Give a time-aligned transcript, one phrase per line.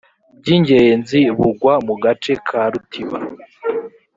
[0.39, 3.17] by ingenzi b ugwa mu gace ka rutiba